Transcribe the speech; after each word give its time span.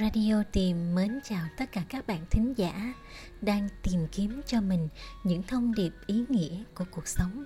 Radio 0.00 0.42
Tìm 0.52 0.94
mến 0.94 1.20
chào 1.24 1.46
tất 1.56 1.72
cả 1.72 1.82
các 1.88 2.06
bạn 2.06 2.26
thính 2.30 2.54
giả 2.56 2.94
đang 3.40 3.68
tìm 3.82 4.06
kiếm 4.12 4.40
cho 4.46 4.60
mình 4.60 4.88
những 5.24 5.42
thông 5.42 5.74
điệp 5.74 5.92
ý 6.06 6.24
nghĩa 6.28 6.62
của 6.74 6.84
cuộc 6.90 7.08
sống. 7.08 7.44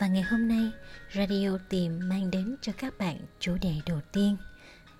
Và 0.00 0.06
ngày 0.06 0.22
hôm 0.22 0.48
nay, 0.48 0.70
Radio 1.14 1.58
Tìm 1.68 2.08
mang 2.08 2.30
đến 2.30 2.56
cho 2.62 2.72
các 2.78 2.98
bạn 2.98 3.18
chủ 3.40 3.56
đề 3.62 3.74
đầu 3.86 4.00
tiên, 4.12 4.36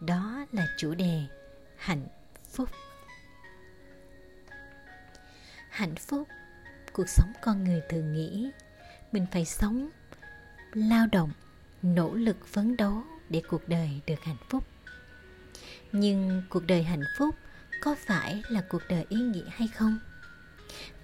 đó 0.01 0.47
là 0.53 0.67
chủ 0.79 0.95
đề 0.95 1.23
hạnh 1.77 2.07
phúc. 2.51 2.69
Hạnh 5.71 5.95
phúc, 5.97 6.29
cuộc 6.93 7.09
sống 7.09 7.33
con 7.43 7.65
người 7.65 7.81
thường 7.89 8.13
nghĩ 8.13 8.51
mình 9.13 9.27
phải 9.33 9.45
sống, 9.45 9.89
lao 10.73 11.07
động, 11.13 11.33
nỗ 11.83 12.15
lực 12.15 12.47
phấn 12.47 12.77
đấu 12.77 13.03
để 13.29 13.43
cuộc 13.49 13.69
đời 13.69 14.01
được 14.07 14.21
hạnh 14.23 14.37
phúc 14.49 14.65
nhưng 15.93 16.43
cuộc 16.49 16.67
đời 16.67 16.83
hạnh 16.83 17.05
phúc 17.19 17.35
có 17.81 17.95
phải 18.07 18.43
là 18.49 18.63
cuộc 18.69 18.83
đời 18.89 19.07
ý 19.09 19.17
nghĩa 19.17 19.49
hay 19.51 19.69
không? 19.69 19.99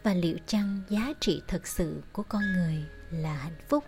Và 0.02 0.15
liệu 0.15 0.37
chăng 0.46 0.80
giá 0.88 1.12
trị 1.20 1.42
thật 1.48 1.66
sự 1.66 2.02
của 2.12 2.23
con 2.23 2.42
người 2.52 2.84
là 3.10 3.34
hạnh 3.34 3.60
phúc 3.69 3.84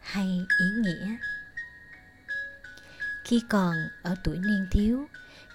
hay 0.00 0.46
ý 0.58 0.66
nghĩa? 0.82 1.16
Khi 3.24 3.42
còn 3.48 3.74
ở 4.02 4.16
tuổi 4.24 4.38
niên 4.38 4.66
thiếu, 4.70 5.06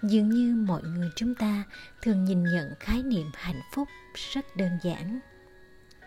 dường 0.03 0.29
như 0.29 0.55
mọi 0.55 0.81
người 0.83 1.09
chúng 1.15 1.35
ta 1.35 1.63
thường 2.01 2.25
nhìn 2.25 2.43
nhận 2.43 2.73
khái 2.79 3.03
niệm 3.03 3.31
hạnh 3.33 3.61
phúc 3.73 3.87
rất 4.33 4.45
đơn 4.57 4.71
giản. 4.83 5.19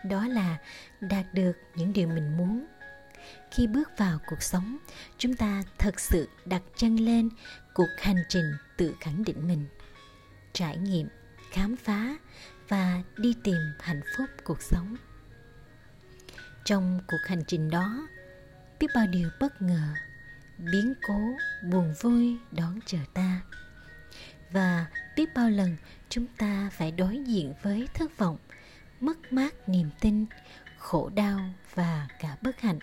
Đó 0.05 0.27
là 0.27 0.59
đạt 1.01 1.35
được 1.35 1.53
những 1.75 1.93
điều 1.93 2.09
mình 2.09 2.37
muốn. 2.37 2.67
Khi 3.51 3.67
bước 3.67 3.89
vào 3.97 4.19
cuộc 4.27 4.43
sống, 4.43 4.79
chúng 5.19 5.35
ta 5.35 5.63
thật 5.79 6.01
sự 6.01 6.29
đặt 6.45 6.63
chân 6.77 6.97
lên 6.97 7.29
cuộc 7.77 7.91
hành 7.99 8.25
trình 8.29 8.53
tự 8.77 8.95
khẳng 9.01 9.25
định 9.25 9.49
mình, 9.49 9.67
trải 10.53 10.77
nghiệm, 10.77 11.09
khám 11.51 11.77
phá 11.77 12.17
và 12.69 13.03
đi 13.17 13.35
tìm 13.45 13.57
hạnh 13.81 14.01
phúc 14.17 14.31
cuộc 14.45 14.63
sống. 14.63 14.97
Trong 16.65 17.01
cuộc 17.07 17.27
hành 17.27 17.43
trình 17.47 17.71
đó, 17.71 18.09
biết 18.81 18.87
bao 18.95 19.07
điều 19.07 19.29
bất 19.41 19.63
ngờ, 19.63 19.95
biến 20.59 20.95
cố, 21.09 21.21
buồn 21.71 21.95
vui 22.01 22.37
đón 22.53 22.81
chờ 22.87 22.99
ta. 23.15 23.41
Và 24.51 24.87
biết 25.17 25.35
bao 25.35 25.51
lần 25.51 25.77
chúng 26.09 26.27
ta 26.39 26.71
phải 26.73 26.91
đối 26.91 27.19
diện 27.27 27.55
với 27.63 27.89
thất 27.95 28.19
vọng, 28.19 28.39
mất 29.01 29.33
mát 29.33 29.69
niềm 29.69 29.91
tin, 30.01 30.27
khổ 30.79 31.11
đau 31.15 31.41
và 31.75 32.09
cả 32.21 32.37
bất 32.43 32.61
hạnh. 32.61 32.79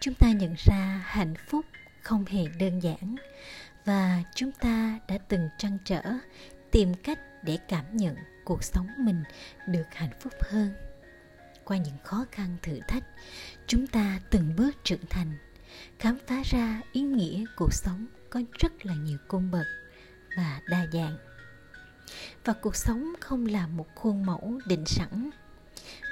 Chúng 0.00 0.14
ta 0.14 0.32
nhận 0.32 0.54
ra 0.58 1.02
hạnh 1.04 1.34
phúc 1.48 1.64
không 2.02 2.24
hề 2.24 2.44
đơn 2.58 2.80
giản. 2.82 3.16
Và 3.84 4.22
chúng 4.34 4.52
ta 4.52 4.98
đã 5.08 5.18
từng 5.28 5.48
trăn 5.58 5.78
trở, 5.84 6.02
tìm 6.70 6.94
cách 6.94 7.18
để 7.44 7.58
cảm 7.68 7.96
nhận 7.96 8.16
cuộc 8.44 8.64
sống 8.64 8.88
mình 8.98 9.22
được 9.66 9.86
hạnh 9.92 10.12
phúc 10.20 10.32
hơn. 10.40 10.74
Qua 11.64 11.76
những 11.76 11.98
khó 12.04 12.24
khăn 12.32 12.56
thử 12.62 12.80
thách, 12.88 13.04
chúng 13.66 13.86
ta 13.86 14.20
từng 14.30 14.56
bước 14.56 14.76
trưởng 14.84 15.06
thành, 15.10 15.38
khám 15.98 16.18
phá 16.26 16.42
ra 16.44 16.80
ý 16.92 17.00
nghĩa 17.00 17.44
cuộc 17.56 17.72
sống 17.72 18.06
có 18.30 18.40
rất 18.58 18.86
là 18.86 18.94
nhiều 18.94 19.18
cung 19.28 19.50
bậc 19.50 19.66
và 20.36 20.60
đa 20.68 20.86
dạng. 20.92 21.18
Và 22.44 22.52
cuộc 22.52 22.76
sống 22.76 23.12
không 23.20 23.46
là 23.46 23.66
một 23.66 23.86
khuôn 23.94 24.26
mẫu 24.26 24.60
định 24.66 24.84
sẵn, 24.86 25.30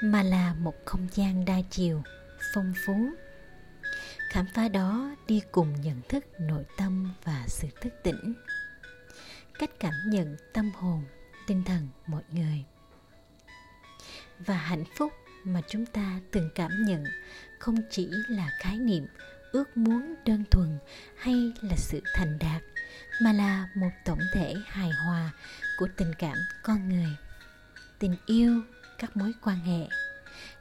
mà 0.03 0.23
là 0.23 0.55
một 0.55 0.75
không 0.85 1.09
gian 1.15 1.45
đa 1.45 1.61
chiều, 1.71 2.03
phong 2.55 2.75
phú 2.87 3.11
khám 4.31 4.47
phá 4.55 4.69
đó 4.69 5.11
đi 5.27 5.43
cùng 5.53 5.81
nhận 5.81 6.03
thức 6.09 6.25
nội 6.41 6.65
tâm 6.77 7.13
và 7.25 7.45
sự 7.49 7.69
thức 7.81 7.93
tỉnh. 8.03 8.35
Cách 9.59 9.71
cảm 9.81 9.93
nhận 10.07 10.37
tâm 10.53 10.71
hồn, 10.75 11.05
tinh 11.47 11.65
thần 11.65 11.89
mọi 12.07 12.23
người. 12.33 12.65
Và 14.39 14.55
hạnh 14.55 14.85
phúc 14.97 15.13
mà 15.45 15.61
chúng 15.69 15.87
ta 15.87 16.21
từng 16.31 16.51
cảm 16.55 16.71
nhận 16.85 17.05
không 17.59 17.77
chỉ 17.91 18.09
là 18.29 18.51
khái 18.61 18.79
niệm, 18.79 19.07
ước 19.53 19.77
muốn 19.77 20.15
đơn 20.25 20.45
thuần 20.51 20.79
hay 21.19 21.53
là 21.63 21.77
sự 21.77 22.01
thành 22.15 22.39
đạt, 22.39 22.63
mà 23.23 23.33
là 23.33 23.69
một 23.75 23.91
tổng 24.05 24.21
thể 24.35 24.55
hài 24.67 24.91
hòa 24.91 25.31
của 25.79 25.89
tình 25.97 26.13
cảm 26.19 26.37
con 26.63 26.89
người, 26.89 27.17
tình 27.99 28.17
yêu, 28.27 28.63
các 28.99 29.17
mối 29.17 29.33
quan 29.45 29.59
hệ, 29.59 29.89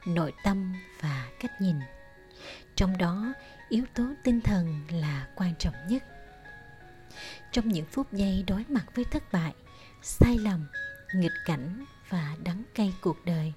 nội 0.06 0.32
tâm 0.44 0.74
và 1.02 1.28
cách 1.40 1.60
nhìn 1.60 1.76
trong 2.76 2.98
đó, 2.98 3.32
yếu 3.68 3.84
tố 3.94 4.04
tinh 4.24 4.40
thần 4.40 4.80
là 4.92 5.28
quan 5.34 5.54
trọng 5.58 5.74
nhất. 5.88 6.04
Trong 7.52 7.68
những 7.68 7.86
phút 7.86 8.12
giây 8.12 8.44
đối 8.46 8.64
mặt 8.68 8.84
với 8.94 9.04
thất 9.04 9.32
bại, 9.32 9.54
sai 10.02 10.38
lầm, 10.38 10.66
nghịch 11.14 11.32
cảnh 11.44 11.84
và 12.08 12.36
đắng 12.44 12.62
cay 12.74 12.92
cuộc 13.00 13.24
đời. 13.24 13.52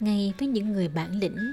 Ngay 0.00 0.32
với 0.38 0.48
những 0.48 0.72
người 0.72 0.88
bản 0.88 1.18
lĩnh, 1.18 1.52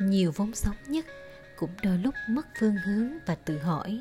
nhiều 0.00 0.32
vốn 0.36 0.54
sống 0.54 0.76
nhất 0.86 1.06
cũng 1.56 1.70
đôi 1.82 1.98
lúc 1.98 2.14
mất 2.28 2.46
phương 2.60 2.76
hướng 2.76 3.18
và 3.26 3.34
tự 3.34 3.58
hỏi, 3.58 4.00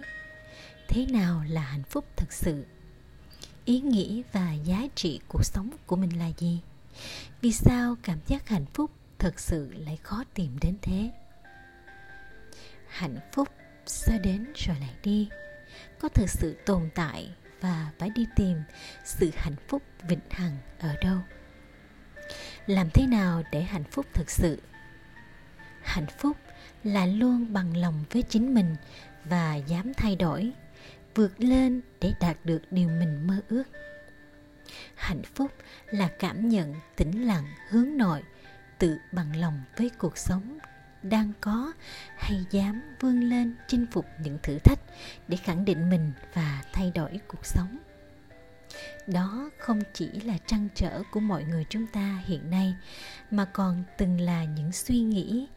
thế 0.87 1.05
nào 1.05 1.43
là 1.49 1.61
hạnh 1.61 1.83
phúc 1.83 2.05
thật 2.15 2.33
sự? 2.33 2.65
Ý 3.65 3.79
nghĩa 3.79 4.21
và 4.31 4.53
giá 4.53 4.87
trị 4.95 5.19
cuộc 5.27 5.43
sống 5.43 5.69
của 5.85 5.95
mình 5.95 6.19
là 6.19 6.31
gì? 6.37 6.59
Vì 7.41 7.51
sao 7.51 7.95
cảm 8.03 8.19
giác 8.27 8.47
hạnh 8.47 8.65
phúc 8.73 8.91
thật 9.23 9.39
sự 9.39 9.73
lại 9.85 9.97
khó 10.03 10.23
tìm 10.33 10.57
đến 10.61 10.77
thế. 10.81 11.11
Hạnh 12.87 13.17
phúc 13.33 13.47
sẽ 13.85 14.17
đến 14.17 14.45
rồi 14.55 14.77
lại 14.79 14.93
đi. 15.03 15.29
Có 15.99 16.09
thực 16.09 16.29
sự 16.29 16.57
tồn 16.65 16.89
tại 16.95 17.35
và 17.61 17.91
phải 17.99 18.09
đi 18.15 18.25
tìm 18.35 18.57
sự 19.05 19.31
hạnh 19.35 19.55
phúc 19.67 19.83
vĩnh 20.07 20.19
hằng 20.29 20.57
ở 20.79 20.95
đâu? 21.01 21.17
Làm 22.67 22.89
thế 22.93 23.07
nào 23.07 23.43
để 23.51 23.61
hạnh 23.61 23.83
phúc 23.91 24.05
thực 24.13 24.29
sự? 24.29 24.61
Hạnh 25.81 26.07
phúc 26.19 26.37
là 26.83 27.05
luôn 27.05 27.53
bằng 27.53 27.77
lòng 27.77 28.03
với 28.11 28.21
chính 28.21 28.53
mình 28.53 28.75
và 29.25 29.55
dám 29.55 29.93
thay 29.93 30.15
đổi, 30.15 30.51
vượt 31.15 31.33
lên 31.37 31.81
để 32.01 32.13
đạt 32.19 32.37
được 32.45 32.61
điều 32.71 32.89
mình 32.89 33.27
mơ 33.27 33.41
ước. 33.47 33.63
Hạnh 34.95 35.23
phúc 35.35 35.51
là 35.85 36.07
cảm 36.19 36.49
nhận 36.49 36.75
tĩnh 36.95 37.27
lặng 37.27 37.45
hướng 37.69 37.97
nội 37.97 38.23
tự 38.83 38.97
bằng 39.11 39.35
lòng 39.35 39.61
với 39.77 39.91
cuộc 39.97 40.17
sống 40.17 40.57
đang 41.03 41.31
có 41.41 41.73
hay 42.17 42.45
dám 42.51 42.81
vươn 42.99 43.19
lên 43.19 43.55
chinh 43.67 43.85
phục 43.91 44.05
những 44.19 44.37
thử 44.43 44.57
thách 44.59 44.79
để 45.27 45.37
khẳng 45.37 45.65
định 45.65 45.89
mình 45.89 46.11
và 46.33 46.61
thay 46.73 46.91
đổi 46.95 47.19
cuộc 47.27 47.45
sống. 47.45 47.77
Đó 49.07 49.49
không 49.59 49.81
chỉ 49.93 50.11
là 50.11 50.37
trăn 50.37 50.67
trở 50.75 51.01
của 51.11 51.19
mọi 51.19 51.43
người 51.43 51.65
chúng 51.69 51.87
ta 51.87 52.21
hiện 52.25 52.49
nay, 52.49 52.75
mà 53.31 53.45
còn 53.45 53.83
từng 53.97 54.21
là 54.21 54.43
những 54.43 54.71
suy 54.71 54.99
nghĩ, 54.99 55.47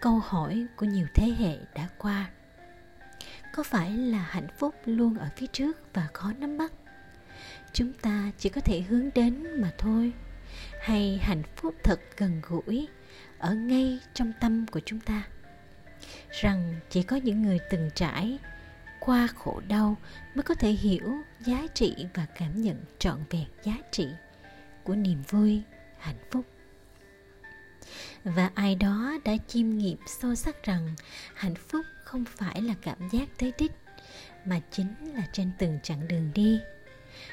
câu 0.00 0.18
hỏi 0.18 0.66
của 0.76 0.86
nhiều 0.86 1.06
thế 1.14 1.34
hệ 1.38 1.58
đã 1.74 1.88
qua. 1.98 2.30
Có 3.52 3.62
phải 3.62 3.90
là 3.90 4.22
hạnh 4.22 4.48
phúc 4.58 4.74
luôn 4.84 5.18
ở 5.18 5.28
phía 5.36 5.46
trước 5.46 5.78
và 5.94 6.08
khó 6.12 6.32
nắm 6.38 6.58
bắt? 6.58 6.72
Chúng 7.72 7.92
ta 7.92 8.30
chỉ 8.38 8.48
có 8.48 8.60
thể 8.60 8.80
hướng 8.80 9.08
đến 9.14 9.60
mà 9.60 9.70
thôi 9.78 10.12
hay 10.80 11.18
hạnh 11.22 11.42
phúc 11.56 11.74
thật 11.84 12.00
gần 12.16 12.40
gũi 12.48 12.88
ở 13.38 13.54
ngay 13.54 13.98
trong 14.14 14.32
tâm 14.40 14.66
của 14.66 14.80
chúng 14.84 15.00
ta. 15.00 15.22
Rằng 16.30 16.74
chỉ 16.90 17.02
có 17.02 17.16
những 17.16 17.42
người 17.42 17.58
từng 17.70 17.90
trải 17.94 18.38
qua 19.00 19.26
khổ 19.26 19.62
đau 19.68 19.96
mới 20.34 20.42
có 20.42 20.54
thể 20.54 20.70
hiểu 20.70 21.12
giá 21.40 21.66
trị 21.74 22.06
và 22.14 22.26
cảm 22.38 22.62
nhận 22.62 22.84
trọn 22.98 23.18
vẹn 23.30 23.46
giá 23.64 23.74
trị 23.90 24.08
của 24.82 24.94
niềm 24.94 25.22
vui, 25.28 25.62
hạnh 25.98 26.24
phúc. 26.30 26.46
Và 28.24 28.50
ai 28.54 28.74
đó 28.74 29.18
đã 29.24 29.32
chiêm 29.48 29.68
nghiệm 29.70 29.98
sâu 30.06 30.34
sắc 30.34 30.62
rằng 30.62 30.94
hạnh 31.34 31.54
phúc 31.54 31.86
không 32.04 32.24
phải 32.24 32.62
là 32.62 32.74
cảm 32.82 33.08
giác 33.12 33.28
tới 33.38 33.52
đích, 33.58 33.72
mà 34.44 34.60
chính 34.70 34.94
là 35.14 35.22
trên 35.32 35.50
từng 35.58 35.78
chặng 35.82 36.08
đường 36.08 36.30
đi. 36.34 36.60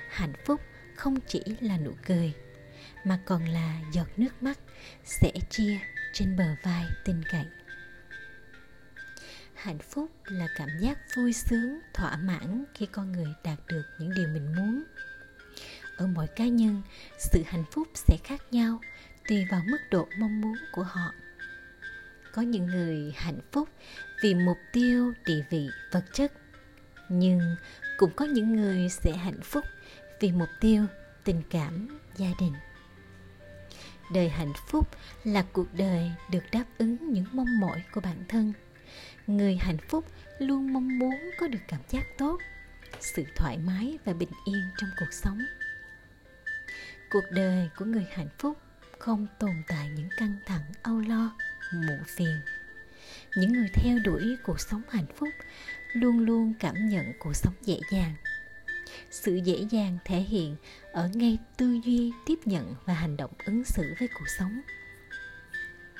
Hạnh 0.09 0.33
phúc 0.45 0.61
không 0.95 1.19
chỉ 1.27 1.43
là 1.61 1.77
nụ 1.77 1.91
cười 2.05 2.33
mà 3.03 3.19
còn 3.25 3.45
là 3.45 3.81
giọt 3.93 4.07
nước 4.17 4.43
mắt 4.43 4.59
sẽ 5.03 5.31
chia 5.49 5.79
trên 6.13 6.37
bờ 6.37 6.55
vai 6.63 6.85
tình 7.05 7.23
cậy 7.31 7.45
hạnh 9.59 9.79
phúc 9.79 10.11
là 10.25 10.47
cảm 10.55 10.69
giác 10.79 10.97
vui 11.15 11.33
sướng, 11.33 11.79
thỏa 11.93 12.17
mãn 12.17 12.63
khi 12.73 12.85
con 12.85 13.11
người 13.11 13.33
đạt 13.43 13.59
được 13.67 13.83
những 13.99 14.13
điều 14.15 14.27
mình 14.27 14.55
muốn. 14.55 14.83
Ở 15.97 16.07
mỗi 16.07 16.27
cá 16.27 16.45
nhân, 16.45 16.81
sự 17.19 17.43
hạnh 17.45 17.63
phúc 17.71 17.87
sẽ 17.95 18.17
khác 18.23 18.41
nhau 18.51 18.79
tùy 19.29 19.45
vào 19.51 19.61
mức 19.65 19.77
độ 19.91 20.07
mong 20.19 20.41
muốn 20.41 20.55
của 20.71 20.83
họ. 20.83 21.11
Có 22.33 22.41
những 22.41 22.65
người 22.65 23.13
hạnh 23.17 23.39
phúc 23.51 23.69
vì 24.21 24.33
mục 24.33 24.57
tiêu, 24.73 25.13
địa 25.25 25.43
vị, 25.49 25.69
vật 25.91 26.05
chất, 26.13 26.33
nhưng 27.09 27.55
cũng 27.97 28.11
có 28.15 28.25
những 28.25 28.55
người 28.55 28.89
sẽ 28.89 29.11
hạnh 29.11 29.41
phúc 29.43 29.65
vì 30.19 30.31
mục 30.31 30.49
tiêu, 30.59 30.85
tình 31.23 31.41
cảm, 31.49 31.99
gia 32.17 32.29
đình 32.39 32.53
đời 34.13 34.29
hạnh 34.29 34.53
phúc 34.67 34.87
là 35.23 35.45
cuộc 35.53 35.73
đời 35.73 36.11
được 36.31 36.43
đáp 36.51 36.65
ứng 36.77 37.13
những 37.13 37.25
mong 37.31 37.59
mỏi 37.59 37.83
của 37.91 38.01
bản 38.01 38.23
thân. 38.27 38.53
Người 39.27 39.55
hạnh 39.55 39.77
phúc 39.87 40.05
luôn 40.39 40.73
mong 40.73 40.99
muốn 40.99 41.15
có 41.39 41.47
được 41.47 41.59
cảm 41.67 41.81
giác 41.89 42.03
tốt, 42.17 42.37
sự 42.99 43.23
thoải 43.35 43.57
mái 43.57 43.97
và 44.05 44.13
bình 44.13 44.29
yên 44.45 44.63
trong 44.77 44.89
cuộc 44.99 45.13
sống. 45.13 45.39
Cuộc 47.09 47.23
đời 47.31 47.69
của 47.77 47.85
người 47.85 48.05
hạnh 48.11 48.29
phúc 48.39 48.57
không 48.99 49.27
tồn 49.39 49.63
tại 49.67 49.89
những 49.95 50.09
căng 50.17 50.35
thẳng, 50.45 50.71
âu 50.83 50.99
lo, 50.99 51.35
muộn 51.73 52.03
phiền. 52.17 52.39
Những 53.35 53.53
người 53.53 53.69
theo 53.73 53.99
đuổi 54.05 54.37
cuộc 54.43 54.59
sống 54.59 54.81
hạnh 54.89 55.05
phúc 55.15 55.29
luôn 55.93 56.19
luôn 56.19 56.53
cảm 56.59 56.89
nhận 56.89 57.13
cuộc 57.19 57.35
sống 57.35 57.53
dễ 57.61 57.79
dàng 57.91 58.15
sự 59.11 59.35
dễ 59.35 59.65
dàng 59.69 59.97
thể 60.05 60.19
hiện 60.19 60.55
ở 60.91 61.09
ngay 61.13 61.37
tư 61.57 61.79
duy, 61.85 62.11
tiếp 62.25 62.39
nhận 62.45 62.75
và 62.85 62.93
hành 62.93 63.17
động 63.17 63.31
ứng 63.45 63.63
xử 63.63 63.93
với 63.99 64.07
cuộc 64.07 64.27
sống. 64.37 64.61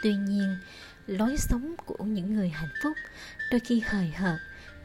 Tuy 0.04 0.14
nhiên, 0.14 0.58
lối 1.08 1.38
sống 1.38 1.76
của 1.86 2.04
những 2.04 2.36
người 2.36 2.50
hạnh 2.50 2.74
phúc 2.84 2.94
đôi 3.52 3.60
khi 3.60 3.84
hời 3.86 4.08
hợt 4.10 4.40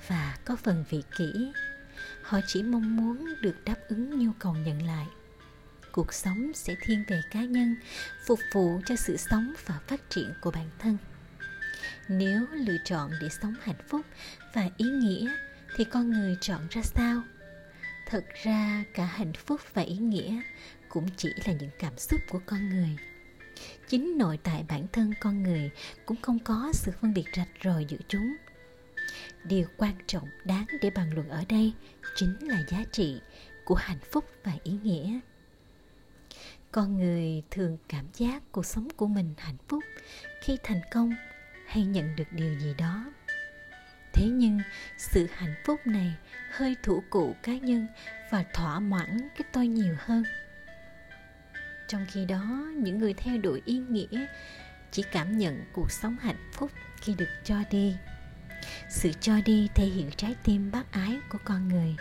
và 0.08 0.36
có 0.44 0.56
phần 0.56 0.84
vị 0.90 1.02
kỷ. 1.18 1.52
Họ 2.22 2.40
chỉ 2.46 2.62
mong 2.62 2.96
muốn 2.96 3.34
được 3.40 3.64
đáp 3.64 3.76
ứng 3.88 4.18
nhu 4.18 4.32
cầu 4.38 4.54
nhận 4.54 4.86
lại. 4.86 5.06
Cuộc 5.92 6.12
sống 6.12 6.52
sẽ 6.54 6.76
thiên 6.82 7.04
về 7.08 7.22
cá 7.30 7.40
nhân, 7.40 7.76
phục 8.26 8.38
vụ 8.52 8.80
cho 8.86 8.96
sự 8.96 9.16
sống 9.16 9.54
và 9.66 9.78
phát 9.86 10.10
triển 10.10 10.32
của 10.40 10.50
bản 10.50 10.70
thân. 10.78 10.98
Nếu 12.08 12.46
lựa 12.52 12.76
chọn 12.84 13.10
để 13.20 13.28
sống 13.28 13.54
hạnh 13.62 13.82
phúc 13.88 14.06
và 14.54 14.68
ý 14.76 14.86
nghĩa, 14.86 15.34
thì 15.76 15.84
con 15.84 16.10
người 16.10 16.36
chọn 16.40 16.60
ra 16.70 16.82
sao? 16.82 17.22
Thật 18.06 18.24
ra 18.42 18.84
cả 18.94 19.04
hạnh 19.04 19.32
phúc 19.32 19.60
và 19.74 19.82
ý 19.82 19.96
nghĩa 19.96 20.40
cũng 20.88 21.06
chỉ 21.16 21.28
là 21.46 21.52
những 21.52 21.70
cảm 21.78 21.98
xúc 21.98 22.20
của 22.30 22.40
con 22.46 22.68
người. 22.68 22.96
Chính 23.88 24.18
nội 24.18 24.38
tại 24.42 24.64
bản 24.68 24.86
thân 24.92 25.14
con 25.20 25.42
người 25.42 25.70
cũng 26.06 26.16
không 26.22 26.38
có 26.38 26.70
sự 26.72 26.92
phân 27.00 27.14
biệt 27.14 27.24
rạch 27.36 27.48
ròi 27.64 27.84
giữa 27.88 27.98
chúng. 28.08 28.36
Điều 29.44 29.66
quan 29.76 29.94
trọng 30.06 30.28
đáng 30.44 30.66
để 30.80 30.90
bàn 30.90 31.14
luận 31.14 31.28
ở 31.28 31.44
đây 31.48 31.72
chính 32.16 32.36
là 32.40 32.62
giá 32.68 32.84
trị 32.92 33.20
của 33.64 33.74
hạnh 33.74 33.98
phúc 34.10 34.24
và 34.44 34.52
ý 34.62 34.72
nghĩa. 34.82 35.20
Con 36.72 36.98
người 36.98 37.42
thường 37.50 37.78
cảm 37.88 38.06
giác 38.14 38.42
cuộc 38.52 38.66
sống 38.66 38.88
của 38.96 39.06
mình 39.06 39.34
hạnh 39.38 39.56
phúc 39.68 39.84
khi 40.42 40.56
thành 40.62 40.80
công 40.92 41.14
hay 41.66 41.84
nhận 41.84 42.16
được 42.16 42.32
điều 42.32 42.58
gì 42.58 42.74
đó 42.78 43.04
thế 44.14 44.26
nhưng, 44.26 44.60
sự 44.96 45.28
hạnh 45.34 45.54
phúc 45.64 45.86
này 45.86 46.14
hơi 46.50 46.76
thủ 46.82 47.02
cụ 47.10 47.36
cá 47.42 47.52
nhân 47.52 47.86
và 48.30 48.44
thỏa 48.54 48.80
mãn 48.80 49.28
cái 49.36 49.44
tôi 49.52 49.66
nhiều 49.66 49.94
hơn. 49.98 50.24
Trong 51.88 52.06
khi 52.12 52.24
đó, 52.24 52.72
những 52.76 52.98
người 52.98 53.14
theo 53.14 53.38
đuổi 53.38 53.62
ý 53.64 53.78
nghĩa 53.78 54.26
chỉ 54.90 55.04
cảm 55.12 55.38
nhận 55.38 55.64
cuộc 55.72 55.90
sống 55.90 56.16
hạnh 56.20 56.50
phúc 56.52 56.70
khi 57.00 57.14
được 57.18 57.28
cho 57.44 57.56
đi. 57.70 57.96
Sự 58.88 59.12
cho 59.20 59.40
đi 59.44 59.68
thể 59.74 59.84
hiện 59.84 60.10
trái 60.16 60.34
tim 60.44 60.70
bác 60.70 60.92
ái 60.92 61.18
của 61.28 61.38
con 61.44 61.68
người. 61.68 61.96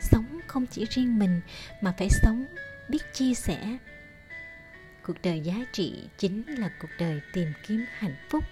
Sống 0.00 0.40
không 0.46 0.66
chỉ 0.66 0.86
riêng 0.90 1.18
mình 1.18 1.40
mà 1.80 1.94
phải 1.98 2.08
sống 2.10 2.46
biết 2.88 3.12
chia 3.12 3.34
sẻ. 3.34 3.78
Cuộc 5.02 5.22
đời 5.22 5.40
giá 5.40 5.54
trị 5.72 6.08
chính 6.18 6.58
là 6.58 6.70
cuộc 6.80 6.90
đời 6.98 7.20
tìm 7.32 7.52
kiếm 7.66 7.84
hạnh 7.98 8.16
phúc, 8.30 8.44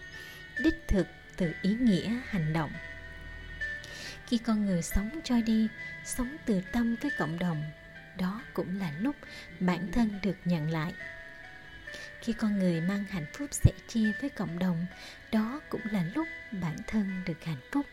đích 0.65 0.89
thực 0.89 1.07
từ 1.37 1.53
ý 1.63 1.77
nghĩa 1.81 2.21
hành 2.29 2.53
động 2.53 2.71
khi 4.26 4.38
con 4.38 4.67
người 4.67 4.82
sống 4.82 5.20
cho 5.25 5.40
đi, 5.46 5.69
sống 6.05 6.37
từ 6.46 6.61
tâm 6.73 6.96
với 7.02 7.11
cộng 7.19 7.38
đồng, 7.38 7.62
đó 8.19 8.43
cũng 8.55 8.78
là 8.78 8.93
lúc 8.99 9.17
bản 9.61 9.93
thân 9.93 10.19
được 10.23 10.37
nhận 10.44 10.70
lại. 10.70 10.93
Khi 12.20 12.32
con 12.32 12.58
người 12.58 12.81
mang 12.81 13.05
hạnh 13.05 13.26
phúc 13.32 13.49
sẻ 13.52 13.73
chia 13.88 14.12
với 14.20 14.31
cộng 14.31 14.58
đồng, 14.58 14.87
đó 15.32 15.61
cũng 15.69 15.81
là 15.84 16.05
lúc 16.14 16.28
bản 16.50 16.76
thân 16.87 17.23
được 17.26 17.44
hạnh 17.44 17.61
phúc. 17.73 17.87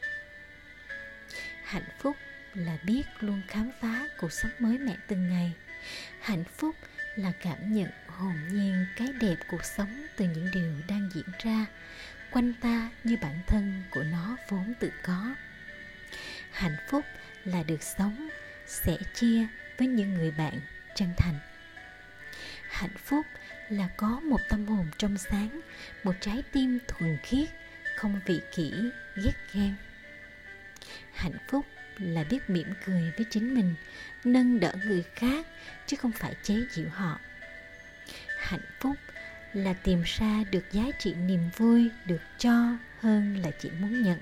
Hạnh 1.63 1.87
phúc 1.99 2.17
là 2.53 2.77
biết 2.85 3.03
luôn 3.19 3.41
khám 3.47 3.71
phá 3.81 4.07
cuộc 4.19 4.31
sống 4.31 4.51
mới 4.59 4.77
mẻ 4.77 4.95
từng 5.07 5.29
ngày. 5.29 5.51
Hạnh 6.21 6.43
phúc 6.43 6.75
là 7.15 7.31
cảm 7.41 7.73
nhận 7.73 7.89
hồn 8.07 8.35
nhiên 8.51 8.85
cái 8.97 9.07
đẹp 9.21 9.35
cuộc 9.47 9.65
sống 9.65 10.07
từ 10.17 10.25
những 10.25 10.51
điều 10.53 10.73
đang 10.87 11.09
diễn 11.13 11.25
ra, 11.43 11.65
quanh 12.31 12.53
ta 12.61 12.89
như 13.03 13.17
bản 13.21 13.39
thân 13.47 13.83
của 13.91 14.03
nó 14.03 14.37
vốn 14.49 14.73
tự 14.79 14.91
có 15.03 15.35
hạnh 16.51 16.75
phúc 16.89 17.05
là 17.45 17.63
được 17.63 17.83
sống, 17.83 18.29
sẻ 18.65 18.97
chia 19.13 19.47
với 19.77 19.87
những 19.87 20.13
người 20.13 20.31
bạn 20.31 20.59
chân 20.95 21.09
thành. 21.17 21.39
Hạnh 22.69 22.97
phúc 22.97 23.25
là 23.69 23.89
có 23.97 24.19
một 24.19 24.39
tâm 24.49 24.65
hồn 24.67 24.87
trong 24.97 25.17
sáng, 25.17 25.61
một 26.03 26.13
trái 26.19 26.43
tim 26.51 26.79
thuần 26.87 27.17
khiết, 27.23 27.49
không 27.95 28.19
vị 28.25 28.41
kỷ, 28.55 28.73
ghét 29.15 29.33
ghen. 29.53 29.75
Hạnh 31.13 31.37
phúc 31.47 31.65
là 31.97 32.23
biết 32.23 32.49
mỉm 32.49 32.67
cười 32.85 33.11
với 33.17 33.25
chính 33.29 33.53
mình, 33.55 33.75
nâng 34.23 34.59
đỡ 34.59 34.73
người 34.85 35.03
khác 35.15 35.47
chứ 35.87 35.97
không 35.97 36.11
phải 36.11 36.35
chế 36.43 36.55
giễu 36.71 36.89
họ. 36.89 37.19
Hạnh 38.39 38.65
phúc 38.79 38.95
là 39.53 39.73
tìm 39.73 40.03
ra 40.05 40.43
được 40.51 40.71
giá 40.71 40.83
trị 40.99 41.13
niềm 41.13 41.49
vui 41.57 41.89
được 42.05 42.21
cho 42.37 42.77
hơn 42.99 43.37
là 43.43 43.51
chỉ 43.59 43.69
muốn 43.79 44.03
nhận 44.03 44.19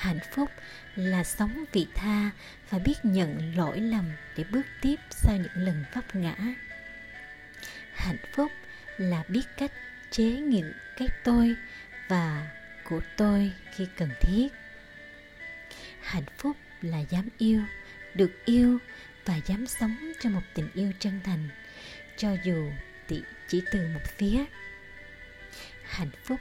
hạnh 0.00 0.18
phúc, 0.30 0.50
là 0.96 1.24
sống 1.24 1.64
vị 1.72 1.86
tha 1.94 2.30
và 2.70 2.78
biết 2.78 2.94
nhận 3.02 3.56
lỗi 3.56 3.80
lầm 3.80 4.12
để 4.36 4.44
bước 4.44 4.66
tiếp 4.80 4.96
sau 5.10 5.36
những 5.36 5.64
lần 5.64 5.84
vấp 5.94 6.14
ngã. 6.14 6.36
Hạnh 7.94 8.16
phúc 8.32 8.52
là 8.96 9.24
biết 9.28 9.42
cách 9.56 9.72
chế 10.10 10.24
ngự 10.24 10.72
cái 10.96 11.08
tôi 11.24 11.54
và 12.08 12.50
của 12.84 13.00
tôi 13.16 13.52
khi 13.74 13.86
cần 13.96 14.10
thiết. 14.20 14.48
Hạnh 16.00 16.26
phúc 16.38 16.56
là 16.82 16.98
dám 16.98 17.28
yêu, 17.38 17.62
được 18.14 18.44
yêu 18.44 18.78
và 19.24 19.36
dám 19.46 19.66
sống 19.66 20.12
cho 20.20 20.30
một 20.30 20.42
tình 20.54 20.68
yêu 20.74 20.92
chân 20.98 21.20
thành, 21.24 21.48
cho 22.16 22.36
dù 22.44 22.70
chỉ 23.48 23.62
từ 23.72 23.88
một 23.94 24.04
phía. 24.16 24.44
Hạnh 25.84 26.10
phúc 26.24 26.40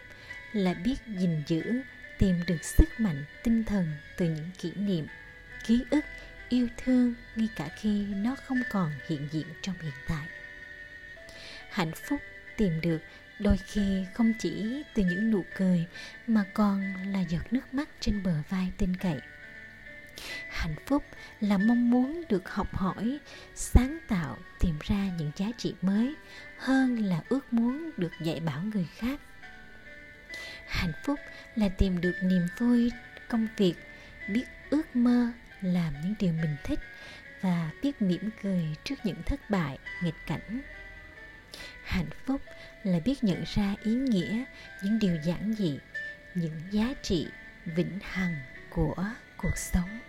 là 0.54 0.74
biết 0.74 0.96
gìn 1.08 1.44
giữ 1.48 1.82
tìm 2.20 2.36
được 2.48 2.64
sức 2.64 3.00
mạnh 3.00 3.24
tinh 3.44 3.64
thần 3.64 3.88
từ 4.18 4.26
những 4.26 4.50
kỷ 4.58 4.72
niệm, 4.72 5.08
ký 5.66 5.84
ức, 5.90 6.06
yêu 6.50 6.68
thương 6.78 7.14
ngay 7.36 7.50
cả 7.56 7.70
khi 7.76 8.06
nó 8.06 8.36
không 8.46 8.62
còn 8.72 8.92
hiện 9.08 9.28
diện 9.32 9.48
trong 9.62 9.76
hiện 9.82 9.94
tại. 10.08 10.28
Hạnh 11.70 11.92
phúc 12.10 12.22
tìm 12.58 12.82
được 12.82 13.00
đôi 13.40 13.58
khi 13.58 14.06
không 14.14 14.34
chỉ 14.40 14.84
từ 14.94 15.04
những 15.04 15.32
nụ 15.32 15.46
cười 15.58 15.86
mà 16.28 16.46
còn 16.54 16.94
là 17.14 17.20
giọt 17.20 17.54
nước 17.54 17.74
mắt 17.74 17.90
trên 18.00 18.24
bờ 18.24 18.34
vai 18.50 18.72
tin 18.78 18.96
cậy. 18.96 19.20
Hạnh 20.50 20.76
phúc 20.86 21.04
là 21.40 21.58
mong 21.58 21.90
muốn 21.90 22.24
được 22.30 22.50
học 22.50 22.76
hỏi, 22.76 23.20
sáng 23.56 23.98
tạo, 24.08 24.38
tìm 24.60 24.76
ra 24.82 25.10
những 25.18 25.32
giá 25.36 25.46
trị 25.58 25.76
mới 25.82 26.16
hơn 26.58 27.06
là 27.06 27.22
ước 27.30 27.54
muốn 27.54 27.90
được 27.98 28.12
dạy 28.22 28.40
bảo 28.40 28.62
người 28.64 28.88
khác 28.96 29.20
hạnh 30.70 30.94
phúc 31.04 31.20
là 31.56 31.70
tìm 31.70 32.02
được 32.02 32.16
niềm 32.22 32.48
vui 32.58 32.92
công 33.28 33.48
việc, 33.58 33.74
biết 34.28 34.46
ước 34.70 34.96
mơ, 34.96 35.32
làm 35.62 35.94
những 36.04 36.14
điều 36.20 36.34
mình 36.34 36.56
thích 36.64 36.80
và 37.42 37.72
biết 37.82 38.02
mỉm 38.02 38.30
cười 38.44 38.64
trước 38.84 38.96
những 39.04 39.24
thất 39.26 39.50
bại, 39.50 39.78
nghịch 40.04 40.26
cảnh. 40.28 40.62
Hạnh 41.84 42.10
phúc 42.26 42.42
là 42.84 43.00
biết 43.00 43.24
nhận 43.24 43.44
ra 43.56 43.76
ý 43.84 43.94
nghĩa 43.94 44.44
những 44.84 45.00
điều 45.00 45.18
giản 45.24 45.56
dị, 45.58 45.80
những 46.36 46.62
giá 46.72 46.94
trị 47.02 47.28
vĩnh 47.66 48.00
hằng 48.02 48.36
của 48.70 49.06
cuộc 49.38 49.58
sống. 49.58 50.00